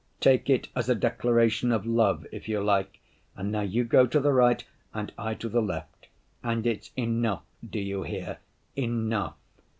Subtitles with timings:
[0.19, 2.99] Take it as a declaration of love if you like.
[3.35, 6.07] And now you go to the right and I to the left.
[6.41, 8.39] And it's enough, do you hear,
[8.75, 9.35] enough.